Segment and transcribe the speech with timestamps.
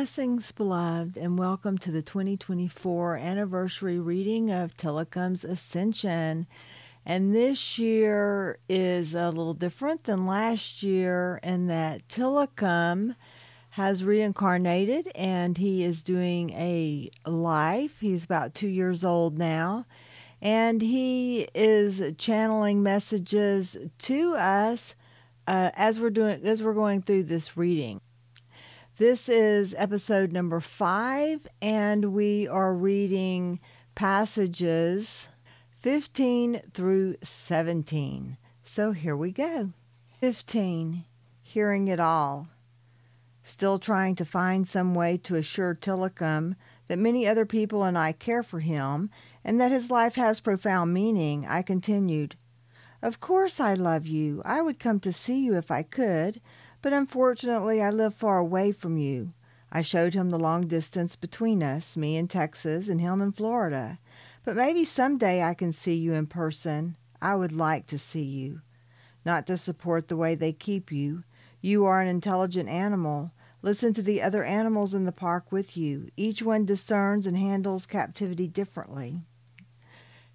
[0.00, 6.46] Blessings, beloved, and welcome to the 2024 anniversary reading of Tilikum's Ascension.
[7.04, 13.14] And this year is a little different than last year in that Tilikum
[13.72, 18.00] has reincarnated and he is doing a life.
[18.00, 19.84] He's about two years old now.
[20.40, 24.94] And he is channeling messages to us
[25.46, 28.00] uh, as we're doing as we're going through this reading.
[29.00, 33.58] This is episode number five, and we are reading
[33.94, 35.26] passages
[35.78, 38.36] 15 through 17.
[38.62, 39.70] So here we go.
[40.20, 41.06] 15.
[41.40, 42.48] Hearing it all.
[43.42, 46.54] Still trying to find some way to assure Tilikum
[46.88, 49.08] that many other people and I care for him
[49.42, 52.36] and that his life has profound meaning, I continued.
[53.00, 54.42] Of course I love you.
[54.44, 56.42] I would come to see you if I could,
[56.82, 59.32] but unfortunately, I live far away from you.
[59.72, 63.98] I showed him the long distance between us, me in Texas and him in Florida.
[64.44, 66.96] But maybe some day I can see you in person.
[67.20, 68.62] I would like to see you.
[69.24, 71.24] Not to support the way they keep you.
[71.60, 73.32] You are an intelligent animal.
[73.62, 76.08] Listen to the other animals in the park with you.
[76.16, 79.20] Each one discerns and handles captivity differently.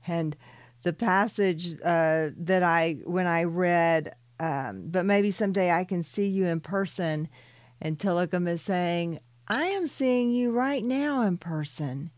[0.07, 0.37] And
[0.83, 6.27] the passage uh, that I, when I read um, but maybe someday I can see
[6.27, 7.27] you in person.
[7.81, 12.11] And Tilikum is saying, I am seeing you right now in person.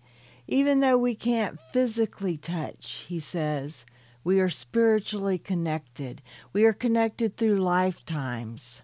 [0.48, 3.86] Even though we can't physically touch, he says,
[4.24, 6.22] we are spiritually connected.
[6.54, 8.82] We are connected through lifetimes.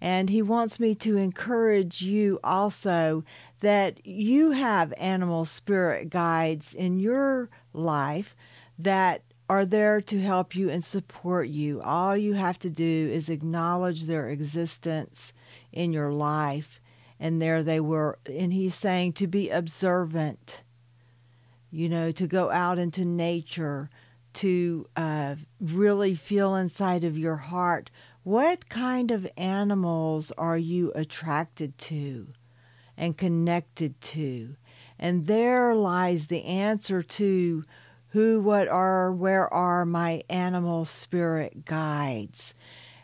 [0.00, 3.24] And he wants me to encourage you also
[3.60, 8.36] that you have animal spirit guides in your life
[8.78, 11.80] that are there to help you and support you.
[11.82, 15.32] All you have to do is acknowledge their existence
[15.72, 16.80] in your life.
[17.20, 18.18] And there they were.
[18.26, 20.62] And he's saying to be observant,
[21.70, 23.90] you know, to go out into nature,
[24.34, 27.90] to uh, really feel inside of your heart
[28.24, 32.28] what kind of animals are you attracted to
[32.96, 34.56] and connected to?
[34.98, 37.64] And there lies the answer to
[38.14, 42.54] who, what are, where are my animal spirit guides?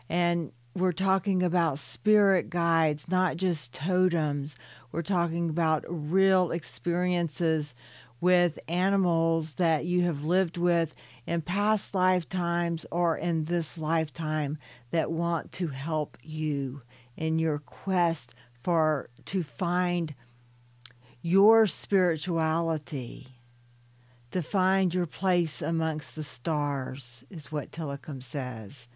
[0.07, 4.55] And we're talking about spirit guides, not just totems.
[4.89, 7.75] We're talking about real experiences
[8.21, 10.95] with animals that you have lived with
[11.27, 14.57] in past lifetimes or in this lifetime
[14.91, 16.79] that want to help you
[17.17, 18.33] in your quest
[18.63, 20.15] for to find
[21.21, 23.40] your spirituality
[24.31, 28.87] to find your place amongst the stars, is what Tilikum says.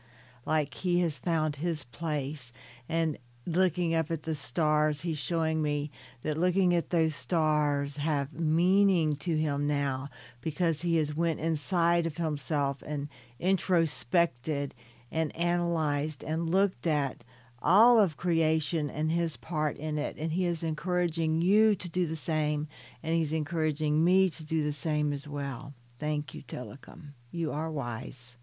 [0.45, 2.51] Like he has found his place.
[2.87, 5.91] And looking up at the stars, he's showing me
[6.23, 10.09] that looking at those stars have meaning to him now
[10.41, 13.09] because he has went inside of himself and
[13.39, 14.73] introspected
[15.11, 17.23] and analyzed and looked at
[17.65, 20.15] all of creation and his part in it.
[20.17, 22.67] And he is encouraging you to do the same,
[23.03, 25.73] and he's encouraging me to do the same as well.
[25.99, 27.13] Thank you, Tilikum.
[27.31, 28.37] You are wise.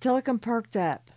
[0.00, 1.10] Tilikum perked up.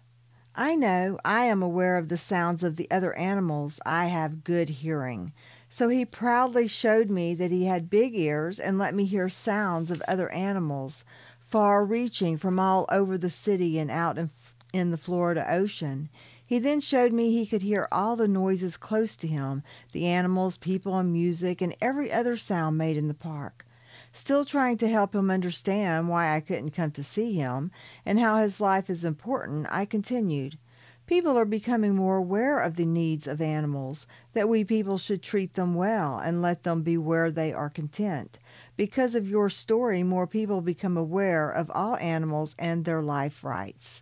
[0.56, 3.80] I know I am aware of the sounds of the other animals.
[3.86, 5.34] I have good hearing.
[5.70, 9.92] So he proudly showed me that he had big ears and let me hear sounds
[9.92, 11.04] of other animals,
[11.40, 14.30] far reaching from all over the city and out in
[14.78, 16.10] in the Florida Ocean.
[16.46, 20.56] He then showed me he could hear all the noises close to him the animals,
[20.58, 23.66] people, and music, and every other sound made in the park.
[24.14, 27.72] Still trying to help him understand why I couldn't come to see him
[28.06, 30.58] and how his life is important, I continued.
[31.06, 35.54] People are becoming more aware of the needs of animals, that we people should treat
[35.54, 38.40] them well and let them be where they are content.
[38.76, 44.02] Because of your story, more people become aware of all animals and their life rights.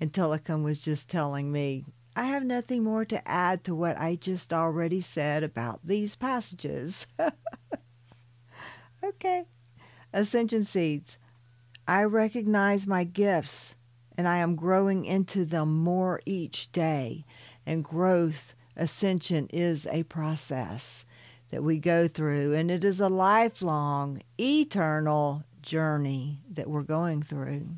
[0.00, 1.84] And Tilikum was just telling me,
[2.16, 7.06] I have nothing more to add to what I just already said about these passages.
[9.04, 9.44] okay.
[10.12, 11.18] Ascension Seeds.
[11.86, 13.74] I recognize my gifts
[14.16, 17.24] and I am growing into them more each day.
[17.66, 21.06] And growth, ascension, is a process
[21.50, 27.68] that we go through, and it is a lifelong, eternal journey that we're going through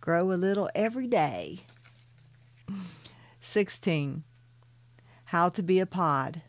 [0.00, 1.60] grow a little every day.
[3.40, 4.24] 16.
[5.24, 6.42] How to be a pod.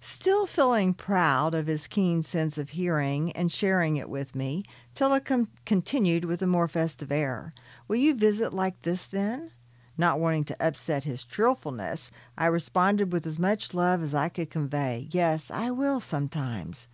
[0.00, 4.62] Still feeling proud of his keen sense of hearing and sharing it with me,
[4.94, 7.52] Tilikum continued with a more festive air.
[7.88, 9.52] Will you visit like this then?
[9.96, 14.50] Not wanting to upset his cheerfulness, I responded with as much love as I could
[14.50, 15.08] convey.
[15.10, 16.86] Yes, I will sometimes.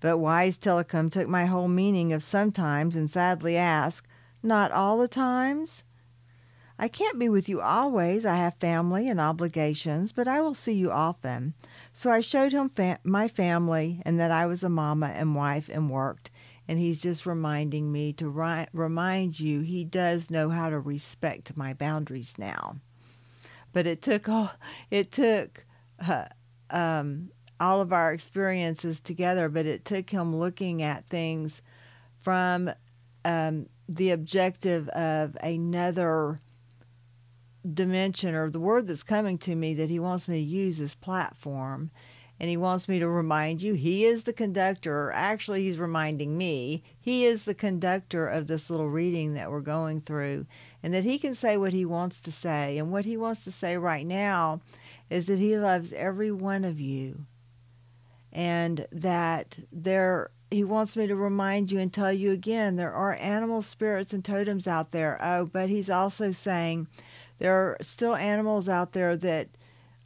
[0.00, 4.06] But wise Tilikum took my whole meaning of sometimes and sadly asked,
[4.42, 5.84] Not all the times?
[6.78, 8.26] I can't be with you always.
[8.26, 11.54] I have family and obligations, but I will see you often.
[11.92, 15.68] So I showed him fa- my family and that I was a mama and wife
[15.68, 16.30] and worked.
[16.66, 21.56] And he's just reminding me to ri- remind you he does know how to respect
[21.56, 22.76] my boundaries now.
[23.72, 24.52] But it took all
[24.90, 25.64] it took
[26.04, 26.26] uh,
[26.70, 27.30] um,
[27.60, 31.62] all of our experiences together, but it took him looking at things
[32.20, 32.70] from
[33.24, 36.40] um, the objective of another
[37.70, 40.94] dimension or the word that's coming to me that he wants me to use as
[40.94, 41.90] platform.
[42.40, 45.12] And he wants me to remind you he is the conductor.
[45.12, 50.00] Actually he's reminding me he is the conductor of this little reading that we're going
[50.00, 50.46] through.
[50.82, 52.78] And that he can say what he wants to say.
[52.78, 54.60] And what he wants to say right now
[55.08, 57.26] is that he loves every one of you.
[58.32, 63.14] And that there he wants me to remind you and tell you again there are
[63.14, 65.18] animal spirits and totems out there.
[65.20, 66.88] Oh but he's also saying
[67.38, 69.48] there are still animals out there that,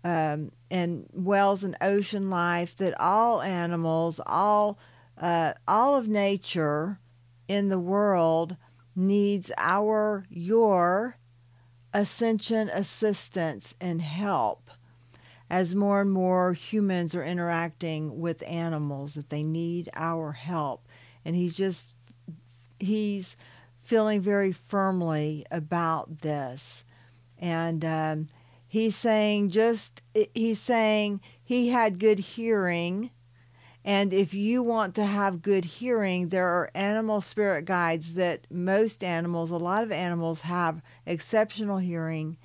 [0.05, 4.79] um, and wells and ocean life that all animals, all,
[5.21, 6.99] uh, all of nature
[7.47, 8.57] in the world
[8.95, 11.19] needs our, your
[11.93, 14.71] ascension assistance and help
[15.49, 20.87] as more and more humans are interacting with animals that they need our help.
[21.25, 21.95] And he's just
[22.79, 23.37] he's
[23.83, 26.85] feeling very firmly about this.
[27.39, 28.29] And um,
[28.67, 30.03] he's saying just
[30.35, 33.11] he's saying he had good hearing.
[33.85, 39.05] And if you want to have good hearing there are animal spirit guides that most
[39.05, 42.37] animals a lot of animals have exceptional hearing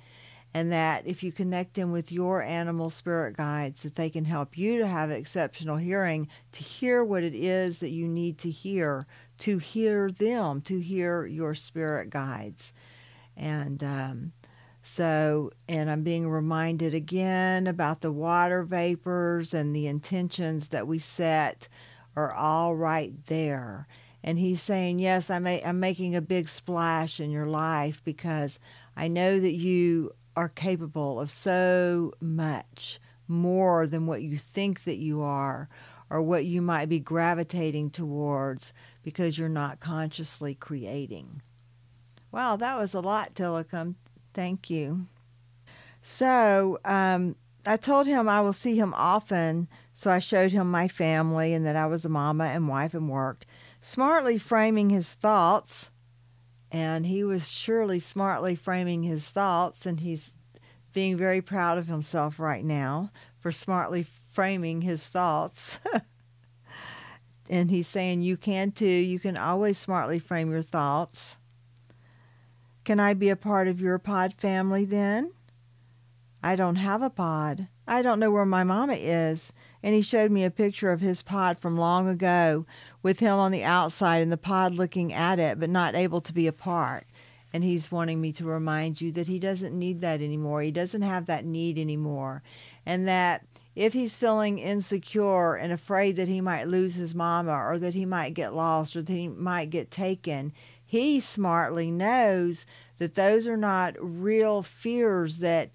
[0.54, 4.56] and that if you connect them with your animal spirit guides that they can help
[4.56, 9.06] you to have exceptional hearing to hear what it is that you need to hear
[9.38, 12.72] to hear them to hear your spirit guides
[13.36, 14.32] and um,
[14.82, 20.98] so, and I'm being reminded again about the water vapors and the intentions that we
[20.98, 21.68] set
[22.16, 23.86] are all right there.
[24.24, 28.58] And he's saying, Yes, I'm, a, I'm making a big splash in your life because
[28.96, 34.98] I know that you are capable of so much more than what you think that
[34.98, 35.68] you are
[36.10, 41.40] or what you might be gravitating towards because you're not consciously creating.
[42.30, 43.94] Wow, that was a lot, Tilikum.
[44.34, 45.06] Thank you.
[46.02, 47.36] So um,
[47.66, 49.68] I told him I will see him often.
[49.94, 53.08] So I showed him my family and that I was a mama and wife and
[53.08, 53.46] worked,
[53.80, 55.90] smartly framing his thoughts.
[56.72, 60.30] And he was surely smartly framing his thoughts, and he's
[60.94, 65.78] being very proud of himself right now for smartly framing his thoughts.
[67.50, 68.86] and he's saying, You can too.
[68.86, 71.36] You can always smartly frame your thoughts.
[72.84, 75.32] Can I be a part of your pod family then?
[76.42, 77.68] I don't have a pod.
[77.86, 79.52] I don't know where my mama is.
[79.82, 82.66] And he showed me a picture of his pod from long ago
[83.02, 86.32] with him on the outside and the pod looking at it but not able to
[86.32, 87.04] be apart.
[87.52, 90.62] And he's wanting me to remind you that he doesn't need that anymore.
[90.62, 92.42] He doesn't have that need anymore.
[92.86, 97.78] And that if he's feeling insecure and afraid that he might lose his mama or
[97.78, 100.52] that he might get lost or that he might get taken,
[100.84, 102.66] he smartly knows
[102.98, 105.70] that those are not real fears that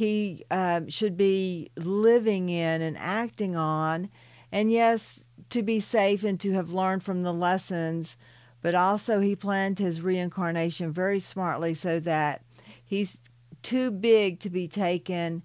[0.00, 4.08] he um, should be living in and acting on.
[4.50, 8.16] And yes, to be safe and to have learned from the lessons,
[8.62, 12.42] but also he planned his reincarnation very smartly so that
[12.82, 13.18] he's
[13.60, 15.42] too big to be taken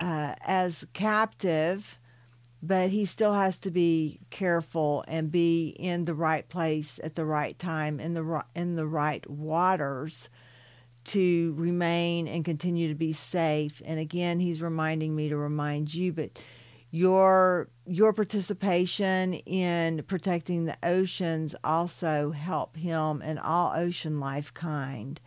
[0.00, 2.00] uh, as captive
[2.64, 7.24] but he still has to be careful and be in the right place at the
[7.24, 10.28] right time in the in the right waters
[11.04, 16.12] to remain and continue to be safe and again he's reminding me to remind you
[16.12, 16.30] but
[16.90, 25.20] your your participation in protecting the oceans also help him and all ocean life kind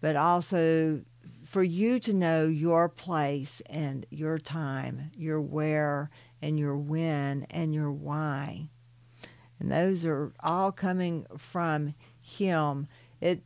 [0.00, 1.00] but also
[1.44, 6.10] for you to know your place and your time your where
[6.44, 8.68] and your when and your why.
[9.58, 12.86] And those are all coming from him.
[13.20, 13.42] It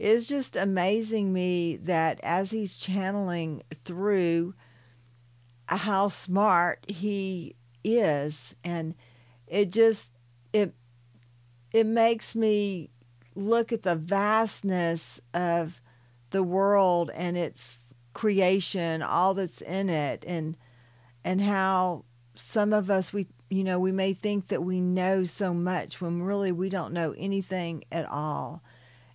[0.00, 4.54] is just amazing me that as he's channeling through
[5.66, 7.54] how smart he
[7.84, 8.94] is and
[9.46, 10.10] it just
[10.52, 10.74] it
[11.72, 12.90] it makes me
[13.34, 15.80] look at the vastness of
[16.30, 17.78] the world and its
[18.12, 20.56] creation, all that's in it, and
[21.24, 22.04] and how
[22.34, 26.22] some of us we you know we may think that we know so much when
[26.22, 28.62] really we don't know anything at all.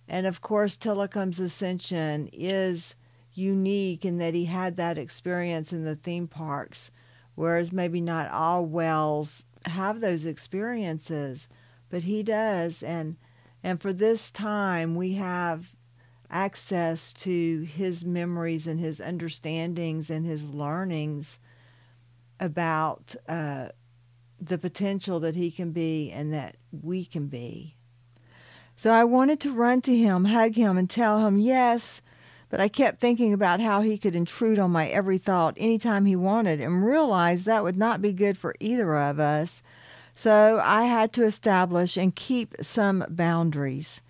[0.08, 2.94] And of course, Tilikum's ascension is
[3.34, 6.90] unique in that he had that experience in the theme parks,
[7.34, 11.48] whereas maybe not all whales have those experiences,
[11.90, 12.82] but he does.
[12.82, 13.16] And
[13.62, 15.74] and for this time, we have
[16.30, 21.38] access to his memories and his understandings and his learnings
[22.38, 23.68] about uh,
[24.40, 27.75] the potential that he can be and that we can be.
[28.76, 32.02] So I wanted to run to him, hug him, and tell him yes,
[32.50, 36.14] but I kept thinking about how he could intrude on my every thought anytime he
[36.14, 39.62] wanted and realized that would not be good for either of us.
[40.14, 44.02] So I had to establish and keep some boundaries.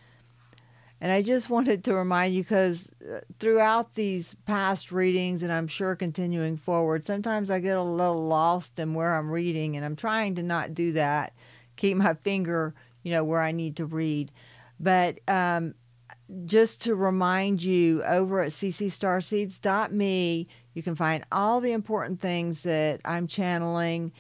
[1.01, 5.69] And I just wanted to remind you because uh, throughout these past readings, and I'm
[5.69, 9.97] sure continuing forward, sometimes I get a little lost in where I'm reading, and I'm
[9.97, 11.33] trying to not do that.
[11.77, 14.33] Keep my finger, you know, where I need to read.
[14.79, 15.75] But um,
[16.45, 23.01] just to remind you, over at ccstarseeds.me, you can find all the important things that
[23.05, 24.13] I'm channeling.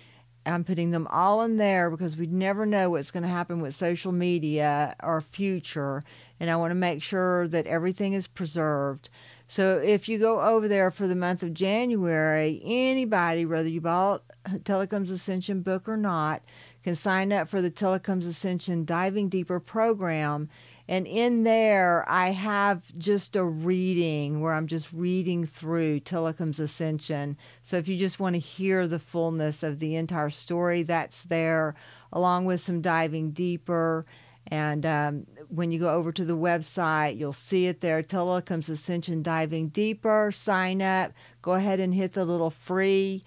[0.44, 3.74] I'm putting them all in there because we never know what's going to happen with
[3.74, 6.02] social media or future.
[6.38, 9.10] And I want to make sure that everything is preserved.
[9.48, 14.22] So if you go over there for the month of January, anybody, whether you bought
[14.48, 16.42] Tilikum's Ascension book or not,
[16.86, 20.48] can sign up for the Tilikum's Ascension Diving Deeper program.
[20.86, 27.38] And in there, I have just a reading where I'm just reading through Tilikum's Ascension.
[27.64, 31.74] So if you just want to hear the fullness of the entire story, that's there,
[32.12, 34.06] along with some diving deeper.
[34.46, 38.00] And um, when you go over to the website, you'll see it there.
[38.00, 40.30] Tilikum's Ascension Diving Deeper.
[40.30, 41.12] Sign up.
[41.42, 43.24] Go ahead and hit the little free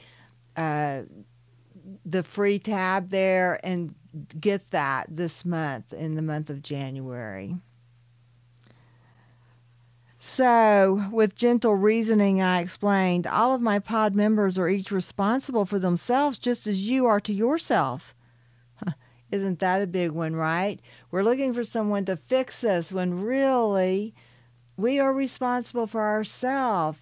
[0.55, 1.01] uh,
[2.05, 3.95] the free tab there and
[4.39, 7.55] get that this month in the month of January.
[10.21, 15.79] So, with gentle reasoning, I explained all of my pod members are each responsible for
[15.79, 18.13] themselves just as you are to yourself.
[19.31, 20.79] Isn't that a big one, right?
[21.09, 24.13] We're looking for someone to fix us when really
[24.75, 26.99] we are responsible for ourselves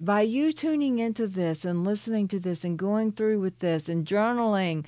[0.00, 4.06] by you tuning into this and listening to this and going through with this and
[4.06, 4.84] journaling,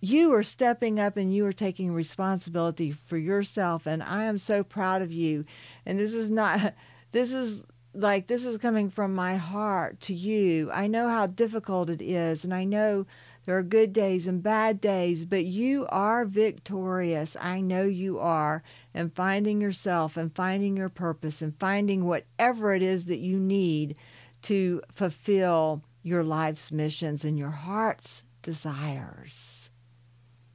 [0.00, 3.86] you are stepping up and you are taking responsibility for yourself.
[3.86, 5.44] And I am so proud of you.
[5.86, 6.74] And this is not,
[7.12, 10.70] this is like, this is coming from my heart to you.
[10.72, 12.44] I know how difficult it is.
[12.44, 13.06] And I know
[13.44, 17.36] there are good days and bad days, but you are victorious.
[17.40, 18.62] I know you are.
[18.94, 23.96] And finding yourself and finding your purpose and finding whatever it is that you need
[24.42, 29.70] to fulfill your life's missions and your heart's desires.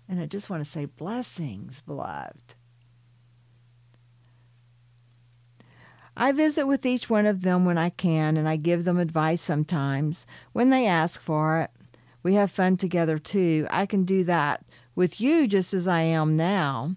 [0.10, 2.56] And I just want to say blessings, beloved.
[6.16, 9.42] I visit with each one of them when I can, and I give them advice
[9.42, 11.72] sometimes when they ask for it.
[12.24, 13.68] We have fun together too.
[13.70, 14.66] I can do that
[14.96, 16.96] with you just as I am now.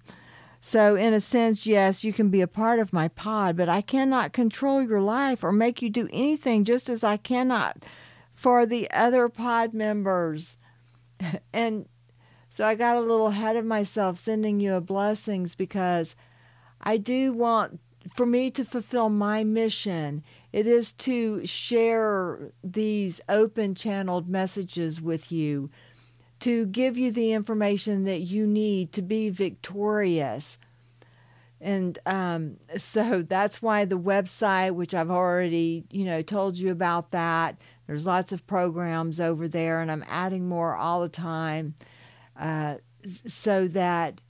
[0.61, 3.81] So, in a sense, yes, you can be a part of my pod, but I
[3.81, 7.85] cannot control your life or make you do anything just as I cannot
[8.35, 10.59] for the other pod members.
[11.53, 11.89] and
[12.51, 16.15] so I got a little ahead of myself sending you a blessings because
[16.81, 17.81] I do want
[18.15, 20.23] for me to fulfill my mission.
[20.53, 25.71] It is to share these open channeled messages with you
[26.41, 30.59] to give you the information that you need to be victorious.
[31.61, 37.11] And um, so that's why the website, which I've already, you know, told you about
[37.13, 37.57] that.
[37.87, 41.75] There's lots of programs over there, and I'm adding more all the time,
[42.39, 42.77] uh,
[43.27, 44.21] so that,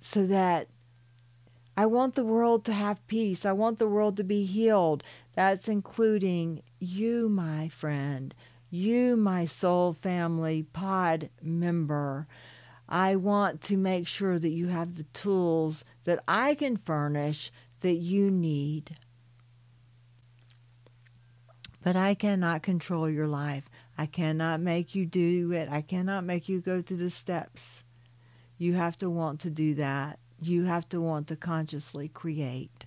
[0.00, 0.68] so that
[1.76, 3.44] I want the world to have peace.
[3.44, 5.02] I want the world to be healed.
[5.34, 8.34] That's including you, my friend
[8.70, 12.26] you, my soul family pod member,
[12.88, 17.94] I want to make sure that you have the tools that I can furnish that
[17.94, 18.96] you need.
[21.82, 23.64] But I cannot control your life.
[23.98, 25.68] I cannot make you do it.
[25.70, 27.84] I cannot make you go through the steps.
[28.58, 30.18] You have to want to do that.
[30.40, 32.86] You have to want to consciously create.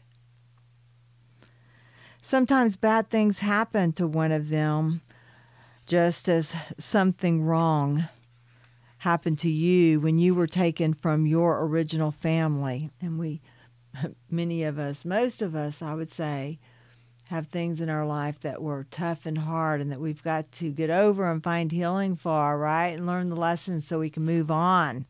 [2.22, 5.02] Sometimes bad things happen to one of them
[5.90, 8.08] just as something wrong
[9.00, 12.92] happened to you when you were taken from your original family.
[13.02, 13.42] And we,
[14.30, 16.60] many of us, most of us, I would say,
[17.30, 20.72] have things in our life that were tough and hard and that we've got to
[20.72, 22.90] get over and find healing for, right?
[22.90, 25.08] And learn the lessons so we can move on.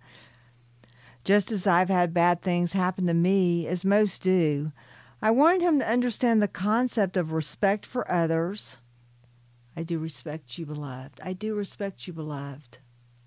[1.25, 4.71] Just as I've had bad things happen to me, as most do,
[5.21, 8.77] I wanted him to understand the concept of respect for others.
[9.79, 11.21] I do respect you, beloved.
[11.23, 12.79] I do respect you, beloved.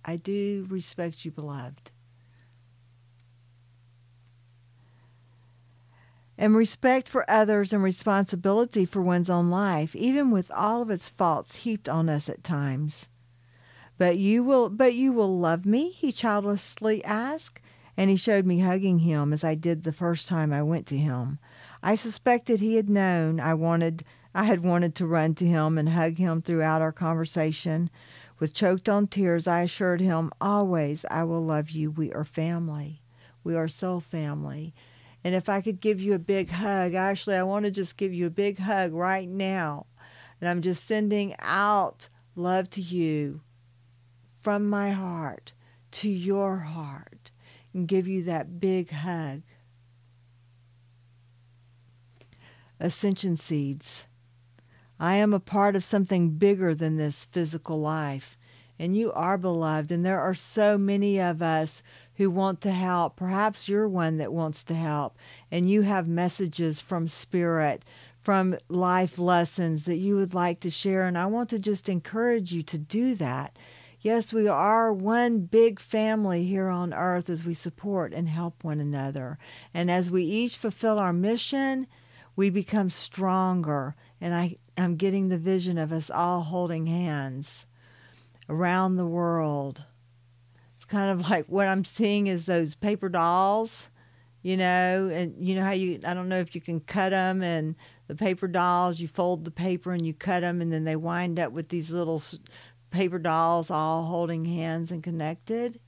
[0.05, 1.91] I do respect you, beloved.
[6.37, 11.09] And respect for others and responsibility for one's own life, even with all of its
[11.09, 13.07] faults heaped on us at times.
[13.97, 15.89] But you will but you will love me?
[15.89, 17.63] he childishly asked,
[17.97, 20.99] and he showed me hugging him as I did the first time I went to
[20.99, 21.39] him.
[21.83, 25.91] I suspected he had known I wanted I had wanted to run to him and
[25.91, 27.91] hug him throughout our conversation.
[28.39, 31.91] With choked on tears, I assured him, Always I will love you.
[31.91, 33.03] We are family.
[33.45, 34.75] We are soul family.
[35.25, 38.12] And if I could give you a big hug, actually, I want to just give
[38.12, 39.87] you a big hug right now.
[40.41, 43.43] And I'm just sending out love to you
[44.41, 45.53] from my heart
[45.93, 47.31] to your heart
[47.73, 49.43] and give you that big hug.
[52.81, 54.07] Ascension seeds.
[55.03, 58.39] I am a part of something bigger than this physical life.
[58.79, 59.91] And you are beloved.
[59.91, 61.83] And there are so many of us
[62.15, 63.17] who want to help.
[63.17, 65.19] Perhaps you're one that wants to help.
[65.51, 67.85] And you have messages from Spirit,
[68.21, 71.05] from life lessons that you would like to share.
[71.05, 73.57] And I want to just encourage you to do that.
[74.03, 78.79] Yes, we are one big family here on earth as we support and help one
[78.79, 79.37] another.
[79.75, 81.89] And as we each fulfill our mission,
[82.37, 83.97] we become stronger.
[84.21, 87.67] And I am getting the vision of us all holding hands
[88.49, 89.85] around the world.
[90.76, 93.88] It's kind of like what I'm seeing is those paper dolls,
[94.43, 97.43] you know, and you know how you, I don't know if you can cut them
[97.43, 97.76] and
[98.09, 101.38] the paper dolls, you fold the paper and you cut them and then they wind
[101.38, 102.23] up with these little
[102.91, 105.81] paper dolls all holding hands and connected.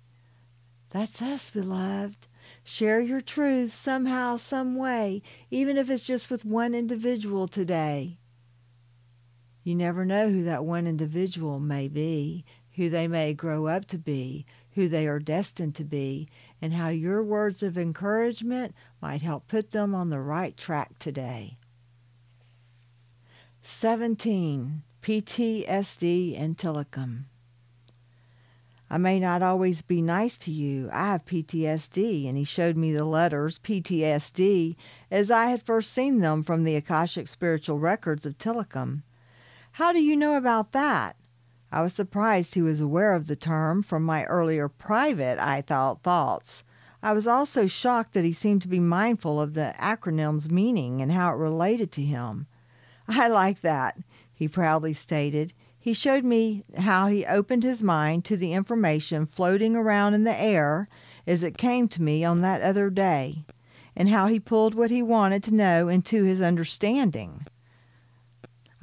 [0.91, 2.29] That's us, beloved.
[2.63, 8.17] Share your truth somehow, some way, even if it's just with one individual today.
[9.65, 12.45] You never know who that one individual may be,
[12.77, 16.29] who they may grow up to be, who they are destined to be,
[16.61, 21.57] and how your words of encouragement might help put them on the right track today.
[23.63, 24.83] 17.
[25.03, 27.25] PTSD and Tilikum.
[28.91, 30.91] I may not always be nice to you.
[30.93, 32.29] I have PTSD.
[32.29, 34.77] And he showed me the letters PTSD
[35.11, 39.03] as I had first seen them from the Akashic spiritual records of Tilikum.
[39.79, 41.17] How do you know about that?
[41.73, 46.05] I was surprised he was aware of the term from my earlier private, I thought,
[46.05, 46.63] thoughts.
[47.03, 51.11] I was also shocked that he seemed to be mindful of the acronym's meaning and
[51.11, 52.47] how it related to him.
[53.09, 53.99] I like that,
[54.33, 55.53] he proudly stated.
[55.77, 60.41] He showed me how he opened his mind to the information floating around in the
[60.41, 60.87] air
[61.27, 63.45] as it came to me on that other day,
[63.97, 67.45] and how he pulled what he wanted to know into his understanding.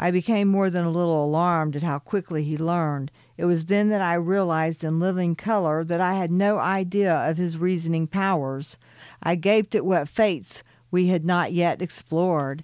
[0.03, 3.11] I became more than a little alarmed at how quickly he learned.
[3.37, 7.37] It was then that I realized in living color that I had no idea of
[7.37, 8.77] his reasoning powers.
[9.21, 12.63] I gaped at what fates we had not yet explored,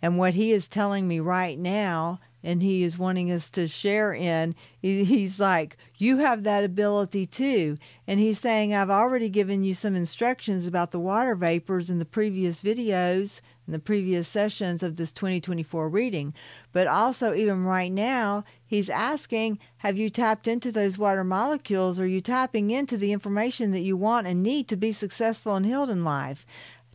[0.00, 4.14] and what he is telling me right now and he is wanting us to share
[4.14, 9.74] in he's like you have that ability too and he's saying i've already given you
[9.74, 14.96] some instructions about the water vapors in the previous videos in the previous sessions of
[14.96, 16.34] this 2024 reading.
[16.72, 22.00] But also even right now he's asking have you tapped into those water molecules?
[22.00, 25.64] Are you tapping into the information that you want and need to be successful and
[25.64, 26.44] healed in life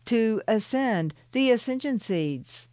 [0.04, 2.68] to ascend the ascension seeds?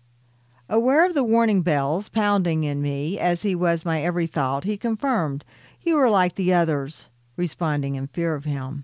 [0.67, 4.75] Aware of the warning bells pounding in me as he was my every thought, he
[4.75, 5.45] confirmed,
[5.81, 8.83] You are like the others, responding in fear of him.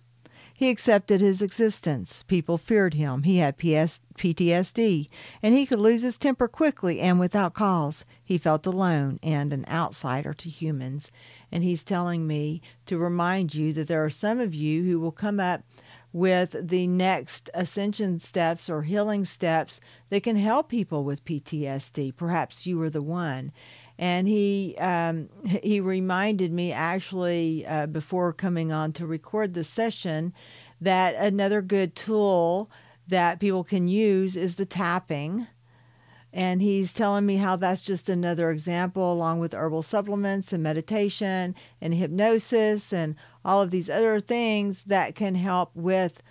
[0.60, 2.26] He accepted his existence.
[2.28, 3.24] People feared him.
[3.24, 5.08] He had PS- PTSD,
[5.42, 8.04] and he could lose his temper quickly and without cause.
[8.22, 11.12] He felt alone and an outsider to humans.
[11.50, 15.14] And he's telling me to remind you that there are some of you who will
[15.14, 15.64] come up
[16.12, 22.14] with the next ascension steps or healing steps that can help people with PTSD.
[22.18, 23.54] Perhaps you are the one.
[24.00, 30.34] And he um, he reminded me actually uh, before coming on to record the session
[30.80, 32.72] that another good tool
[33.10, 35.48] that people can use is the tapping.
[36.32, 41.54] And he's telling me how that's just another example, along with herbal supplements and meditation
[41.82, 46.24] and hypnosis and all of these other things that can help with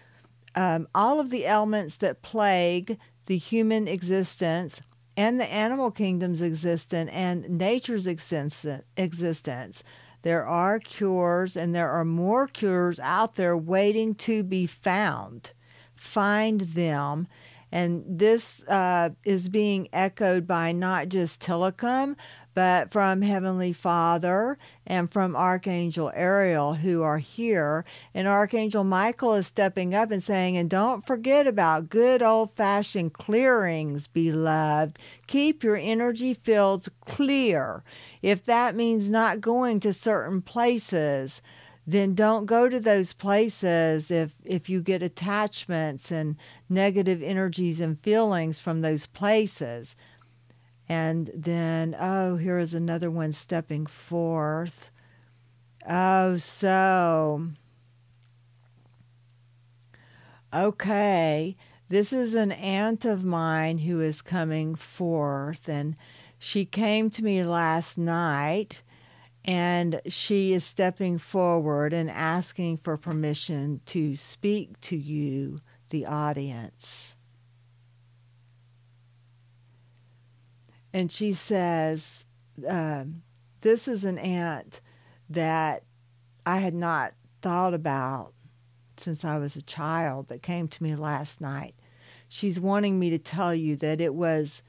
[0.55, 4.81] um, all of the elements that plague the human existence
[5.19, 9.83] and the animal kingdom's existence and nature's existence.
[10.23, 15.51] There are cures, and there are more cures out there waiting to be found.
[15.97, 17.27] Find them.
[17.73, 22.15] And this uh, is being echoed by not just Tilikum,
[22.59, 27.85] but from Heavenly Father and from Archangel Ariel who are here.
[28.13, 33.13] And Archangel Michael is stepping up and saying, and don't forget about good old fashioned
[33.13, 34.99] clearings, beloved.
[35.29, 37.85] Keep your energy fields clear.
[38.23, 41.41] If that means not going to certain places,
[41.87, 46.35] then don't go to those places if if you get attachments and
[46.69, 49.95] negative energies and feelings from those places
[50.89, 54.91] and then, oh, here is another one stepping forth.
[55.89, 57.49] Oh, so.
[60.55, 61.57] Okay,
[61.89, 65.97] this is an aunt of mine who is coming forth, and
[66.39, 68.83] she came to me last night
[69.45, 77.17] and she is stepping forward and asking for permission to speak to you, the audience.
[80.99, 82.25] And she says,
[82.67, 83.23] um,
[83.61, 84.81] This is an aunt
[85.31, 85.85] that
[86.45, 88.33] I had not thought about
[88.97, 91.77] since I was a child that came to me last night.
[92.29, 94.65] She's wanting me to tell you that it was,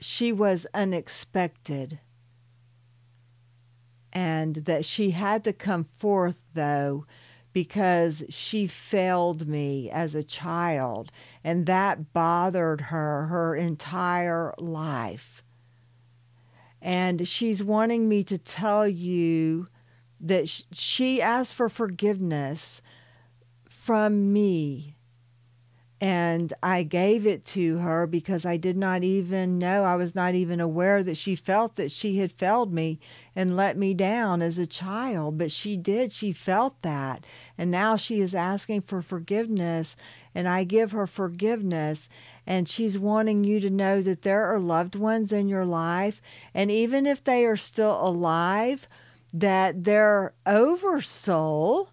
[0.00, 2.00] she was unexpected
[4.12, 7.04] and that she had to come forth, though,
[7.52, 11.12] because she failed me as a child,
[11.44, 15.41] and that bothered her her entire life.
[16.82, 19.66] And she's wanting me to tell you
[20.20, 22.82] that she asked for forgiveness
[23.68, 24.96] from me
[26.02, 30.34] and I gave it to her because I did not even know, I was not
[30.34, 32.98] even aware that she felt that she had failed me
[33.36, 35.38] and let me down as a child.
[35.38, 37.24] But she did, she felt that.
[37.56, 39.94] And now she is asking for forgiveness,
[40.34, 42.08] and I give her forgiveness.
[42.46, 46.20] And she's wanting you to know that there are loved ones in your life,
[46.52, 48.88] and even if they are still alive,
[49.32, 51.90] that their oversoul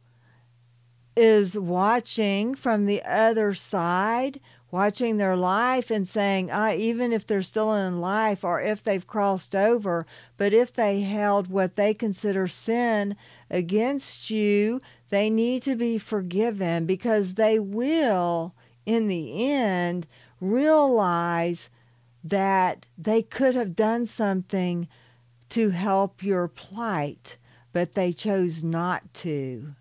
[1.15, 4.39] is watching from the other side,
[4.71, 9.07] watching their life and saying, ah, even if they're still in life or if they've
[9.07, 10.05] crossed over,
[10.37, 13.15] but if they held what they consider sin
[13.49, 18.53] against you, they need to be forgiven because they will,
[18.85, 20.07] in the end,
[20.39, 21.69] realize
[22.23, 24.87] that they could have done something
[25.49, 27.37] to help your plight,
[27.73, 29.73] but they chose not to.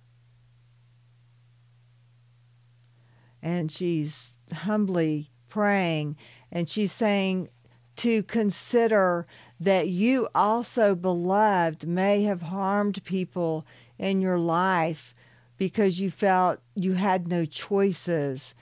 [3.42, 6.16] and she's humbly praying
[6.50, 7.48] and she's saying
[7.96, 9.24] to consider
[9.60, 13.66] that you also, beloved, may have harmed people
[13.98, 15.14] in your life
[15.58, 18.54] because you felt you had no choices.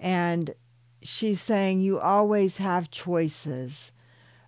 [0.00, 0.54] And
[1.02, 3.92] she's saying you always have choices,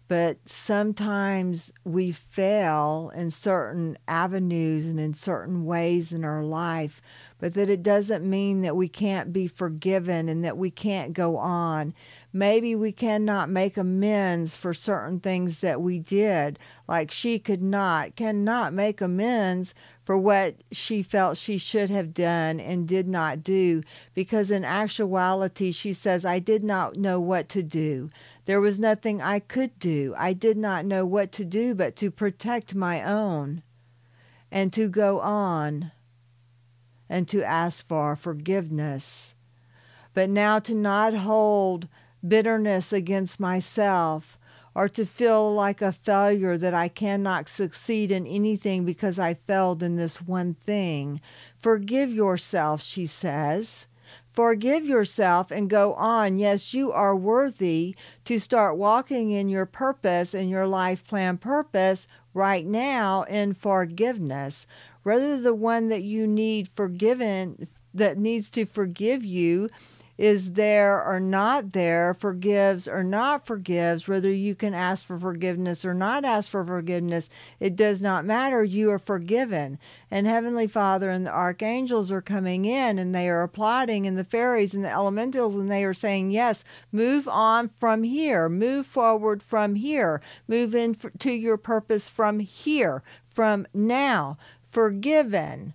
[0.08, 7.02] but sometimes we fail in certain avenues and in certain ways in our life
[7.38, 11.36] but that it doesn't mean that we can't be forgiven and that we can't go
[11.36, 11.94] on.
[12.32, 18.16] Maybe we cannot make amends for certain things that we did, like she could not,
[18.16, 19.74] cannot make amends
[20.06, 23.82] for what she felt she should have done and did not do,
[24.14, 28.08] because in actuality, she says, I did not know what to do.
[28.44, 30.14] There was nothing I could do.
[30.16, 33.64] I did not know what to do but to protect my own
[34.52, 35.90] and to go on
[37.08, 39.34] and to ask for forgiveness.
[40.14, 41.88] But now to not hold
[42.26, 44.38] bitterness against myself
[44.76, 49.82] or to feel like a failure that I cannot succeed in anything because I failed
[49.82, 51.18] in this one thing.
[51.58, 53.86] Forgive yourself, she says.
[54.34, 56.38] Forgive yourself and go on.
[56.38, 62.06] Yes, you are worthy to start walking in your purpose and your life plan purpose
[62.34, 64.66] right now in forgiveness
[65.04, 69.70] rather the one that you need forgiven that needs to forgive you
[70.18, 75.85] is there or not there, forgives or not forgives, whether you can ask for forgiveness
[75.85, 77.29] or not ask for forgiveness,
[77.61, 78.64] it does not matter.
[78.64, 79.79] You are forgiven.
[80.11, 84.24] And Heavenly Father and the archangels are coming in and they are applauding, and the
[84.24, 89.42] fairies and the elementals, and they are saying, Yes, move on from here, move forward
[89.42, 94.38] from here, move into your purpose from here, from now
[94.70, 95.72] forgiven.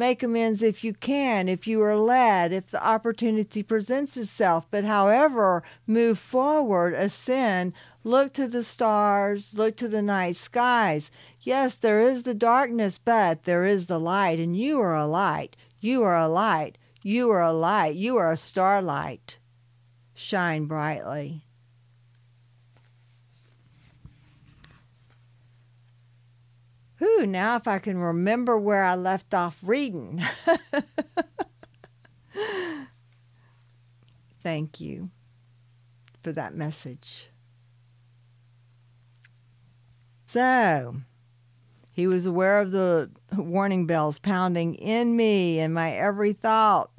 [0.00, 4.66] Make amends if you can, if you are led, if the opportunity presents itself.
[4.70, 11.10] But however, move forward, ascend, look to the stars, look to the night skies.
[11.42, 15.54] Yes, there is the darkness, but there is the light, and you are a light.
[15.80, 16.78] You are a light.
[17.02, 17.94] You are a light.
[17.94, 19.36] You are a starlight.
[20.14, 21.44] Shine brightly.
[27.00, 30.22] Whew, now if I can remember where I left off reading.
[34.42, 35.08] Thank you
[36.22, 37.30] for that message.
[40.26, 40.96] So,
[41.90, 46.90] he was aware of the warning bells pounding in me and my every thought.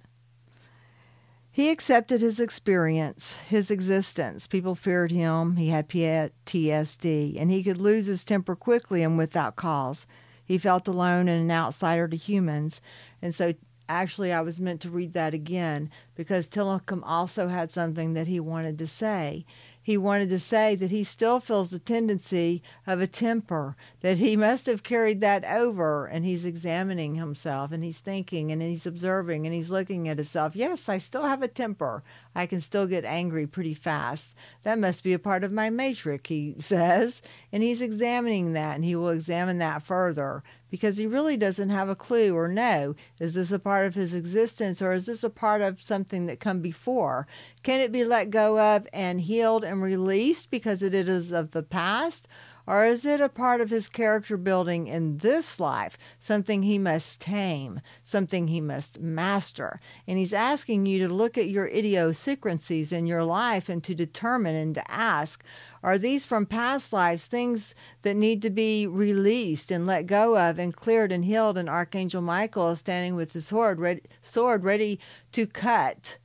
[1.53, 4.47] He accepted his experience, his existence.
[4.47, 5.57] People feared him.
[5.57, 10.07] He had PTSD, and he could lose his temper quickly and without cause.
[10.45, 12.79] He felt alone and an outsider to humans.
[13.21, 13.53] And so,
[13.89, 18.39] actually, I was meant to read that again because Tilikum also had something that he
[18.39, 19.45] wanted to say
[19.83, 24.35] he wanted to say that he still feels the tendency of a temper, that he
[24.35, 29.45] must have carried that over, and he's examining himself and he's thinking and he's observing
[29.45, 30.55] and he's looking at himself.
[30.55, 32.03] Yes, I still have a temper.
[32.35, 34.35] I can still get angry pretty fast.
[34.63, 37.21] That must be a part of my matrix, he says.
[37.51, 41.89] And he's examining that and he will examine that further because he really doesn't have
[41.89, 45.29] a clue or know is this a part of his existence or is this a
[45.29, 47.27] part of something that come before
[47.61, 51.61] can it be let go of and healed and released because it is of the
[51.61, 52.27] past
[52.67, 57.19] or is it a part of his character building in this life, something he must
[57.19, 59.79] tame, something he must master?
[60.07, 64.55] And he's asking you to look at your idiosyncrasies in your life and to determine
[64.55, 65.43] and to ask
[65.83, 70.59] are these from past lives things that need to be released and let go of
[70.59, 71.57] and cleared and healed?
[71.57, 74.99] And Archangel Michael is standing with his sword ready, sword ready
[75.31, 76.17] to cut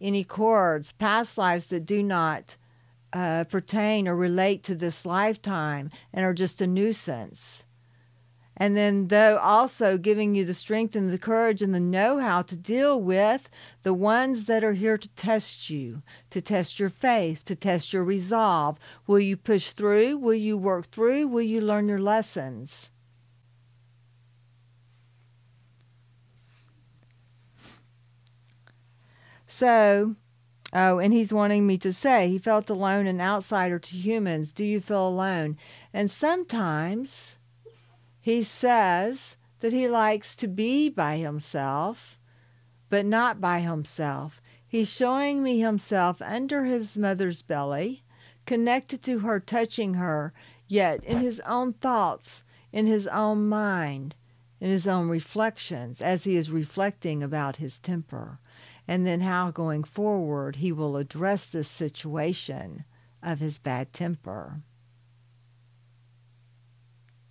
[0.00, 2.56] any cords, past lives that do not
[3.12, 7.64] uh, pertain or relate to this lifetime and are just a nuisance.
[8.62, 12.42] And then, though also giving you the strength and the courage and the know how
[12.42, 13.48] to deal with
[13.84, 18.04] the ones that are here to test you, to test your faith, to test your
[18.04, 18.78] resolve.
[19.06, 20.18] Will you push through?
[20.18, 21.28] Will you work through?
[21.28, 22.90] Will you learn your lessons?
[29.48, 30.16] So,
[30.72, 34.52] Oh, and he's wanting me to say he felt alone and outsider to humans.
[34.52, 35.56] Do you feel alone?
[35.92, 37.34] And sometimes
[38.20, 42.18] he says that he likes to be by himself,
[42.88, 44.40] but not by himself.
[44.66, 48.02] He's showing me himself under his mother's belly,
[48.46, 50.32] connected to her, touching her,
[50.68, 54.14] yet in his own thoughts, in his own mind,
[54.60, 58.38] in his own reflections, as he is reflecting about his temper
[58.90, 62.84] and then how going forward he will address this situation
[63.22, 64.62] of his bad temper.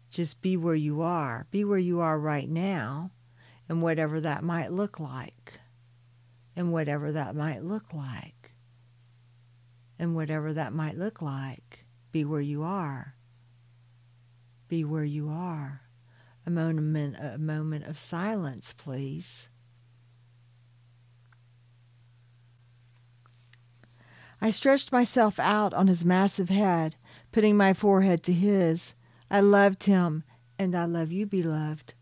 [0.10, 1.46] Just be where you are.
[1.52, 3.12] Be where you are right now,
[3.68, 5.60] and whatever that might look like.
[6.56, 8.52] And whatever that might look like.
[9.98, 11.86] And whatever that might look like.
[12.12, 13.16] Be where you are.
[14.68, 15.82] Be where you are.
[16.46, 19.50] A moment, a moment of silence, please.
[24.42, 26.96] I stretched myself out on his massive head,
[27.32, 28.94] putting my forehead to his.
[29.32, 30.24] I loved him,
[30.58, 31.94] and I love you, beloved.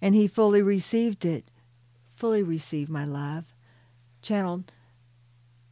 [0.00, 1.46] And he fully received it,
[2.14, 3.44] fully received my love.
[4.22, 4.72] Channeled,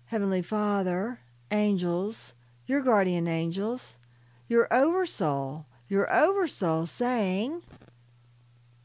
[0.06, 2.34] Heavenly Father, angels,
[2.66, 3.98] your guardian angels,
[4.48, 7.62] your oversoul, your oversoul saying,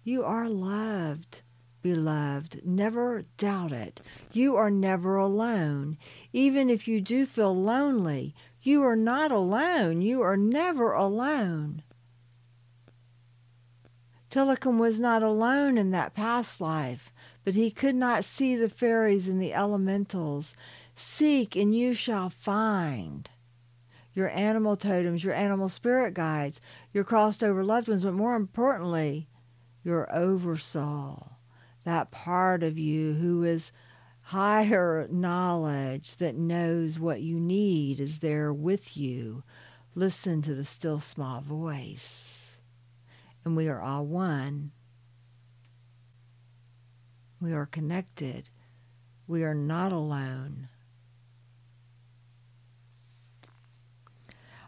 [0.03, 1.41] You are loved
[1.87, 2.65] beloved.
[2.65, 4.01] Never doubt it.
[4.33, 5.97] You are never alone.
[6.33, 8.35] Even if you do feel lonely,
[8.67, 10.01] you are not alone.
[10.01, 11.83] You are never alone.
[14.29, 17.11] Tilikum was not alone in that past life,
[17.45, 20.57] but he could not see the fairies and the elementals.
[20.95, 23.29] Seek and you shall find
[24.13, 26.59] your animal totems, your animal spirit guides,
[26.91, 29.29] your crossed over loved ones, but more importantly,
[29.83, 31.37] your oversoul
[31.87, 33.71] that part of you who is
[34.27, 39.41] higher knowledge that knows what you need is there with you.
[39.95, 42.57] Listen to the still small voice.
[43.45, 44.71] And we are all one.
[47.39, 48.49] We are connected.
[49.27, 50.67] We are not alone.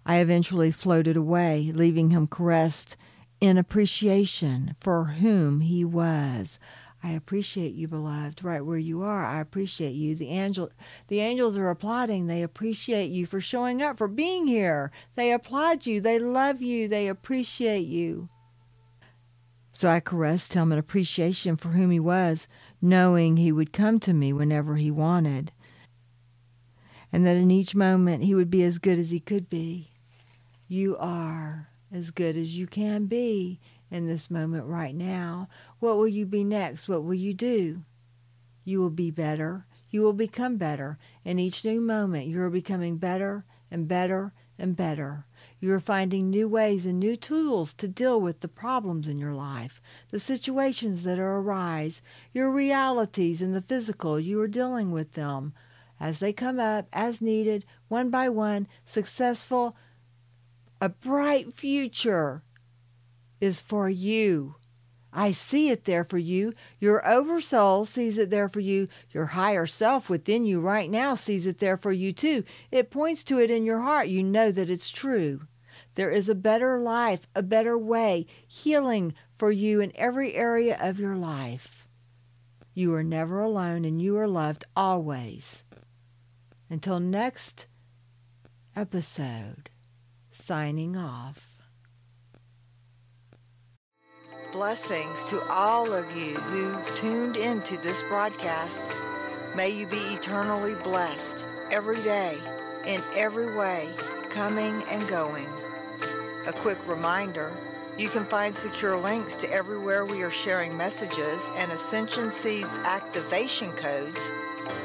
[0.06, 2.95] I eventually floated away, leaving him caressed
[3.41, 6.60] in appreciation for whom he was.
[7.01, 9.25] I appreciate you, beloved, right where you are.
[9.25, 10.15] I appreciate you.
[10.15, 10.69] The angel
[11.07, 12.27] the angels are applauding.
[12.27, 14.91] They appreciate you for showing up, for being here.
[15.15, 16.01] They applaud you.
[16.01, 16.88] They love you.
[16.88, 18.27] They appreciate you.
[19.71, 22.47] So I caressed him in appreciation for whom he was,
[22.81, 25.53] knowing he would come to me whenever he wanted,
[27.13, 29.91] and that in each moment he would be as good as he could be.
[30.67, 35.47] You are as good as you can be in this moment right now.
[35.79, 36.87] What will you be next?
[36.87, 37.83] What will you do?
[38.63, 39.65] You will be better.
[39.89, 40.97] You will become better.
[41.23, 45.25] In each new moment, you are becoming better and better and better.
[45.59, 49.33] You are finding new ways and new tools to deal with the problems in your
[49.33, 52.01] life, the situations that arise,
[52.33, 54.19] your realities in the physical.
[54.19, 55.53] You are dealing with them
[55.99, 59.75] as they come up, as needed, one by one, successful,
[60.81, 62.41] a bright future
[63.41, 64.55] is for you.
[65.12, 66.54] I see it there for you.
[66.80, 68.88] Your oversoul sees it there for you.
[69.12, 72.43] Your higher self within you right now sees it there for you too.
[72.72, 74.08] It points to it in your heart.
[74.08, 75.41] You know that it's true.
[75.95, 81.00] There is a better life, a better way, healing for you in every area of
[81.00, 81.88] your life.
[82.74, 85.63] You are never alone and you are loved always.
[86.69, 87.65] Until next
[88.76, 89.69] episode,
[90.32, 91.48] signing off.
[94.51, 98.91] Blessings to all of you who tuned into this broadcast.
[99.55, 102.39] May you be eternally blessed every day,
[102.83, 103.91] in every way,
[104.31, 105.47] coming and going.
[106.47, 107.51] A quick reminder
[107.95, 113.71] you can find secure links to everywhere we are sharing messages and Ascension Seeds activation
[113.73, 114.31] codes